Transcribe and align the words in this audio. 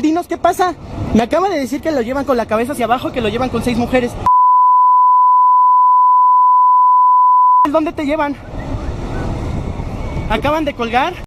Dinos 0.00 0.26
qué 0.26 0.38
pasa. 0.38 0.74
Me 1.12 1.22
acaba 1.22 1.48
de 1.48 1.58
decir 1.58 1.82
que 1.82 1.90
lo 1.90 2.00
llevan 2.00 2.24
con 2.24 2.36
la 2.36 2.46
cabeza 2.46 2.72
hacia 2.72 2.86
abajo, 2.86 3.12
que 3.12 3.20
lo 3.20 3.28
llevan 3.28 3.50
con 3.50 3.62
seis 3.62 3.76
mujeres. 3.76 4.12
¿Dónde 7.70 7.92
te 7.92 8.06
llevan? 8.06 8.36
¿Acaban 10.30 10.64
de 10.64 10.74
colgar? 10.74 11.14